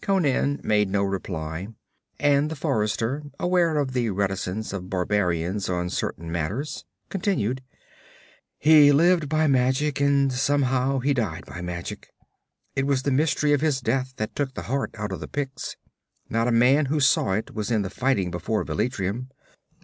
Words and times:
Conan 0.00 0.60
made 0.62 0.88
no 0.88 1.02
reply, 1.02 1.66
and 2.20 2.48
the 2.48 2.54
forester, 2.54 3.24
aware 3.40 3.76
of 3.76 3.92
the 3.92 4.10
reticence 4.10 4.72
of 4.72 4.88
barbarians 4.88 5.68
on 5.68 5.90
certain 5.90 6.30
matters, 6.30 6.84
continued: 7.08 7.60
'He 8.56 8.92
lived 8.92 9.28
by 9.28 9.48
magic, 9.48 10.00
and 10.00 10.32
somehow, 10.32 11.00
he 11.00 11.12
died 11.12 11.44
by 11.44 11.60
magic. 11.60 12.12
It 12.76 12.86
was 12.86 13.02
the 13.02 13.10
mystery 13.10 13.52
of 13.52 13.62
his 13.62 13.80
death 13.80 14.14
that 14.18 14.36
took 14.36 14.54
the 14.54 14.62
heart 14.70 14.94
out 14.96 15.10
of 15.10 15.18
the 15.18 15.26
Picts. 15.26 15.74
Not 16.28 16.46
a 16.46 16.52
man 16.52 16.86
who 16.86 17.00
saw 17.00 17.32
it 17.32 17.52
was 17.52 17.72
in 17.72 17.82
the 17.82 17.90
fighting 17.90 18.30
before 18.30 18.62
Velitrium. 18.62 19.28